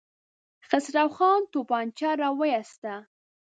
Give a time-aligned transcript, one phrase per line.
[0.69, 2.93] خسرو خان توپانچه را وايسته.